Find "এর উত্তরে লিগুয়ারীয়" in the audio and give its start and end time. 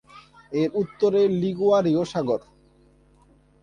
0.51-2.01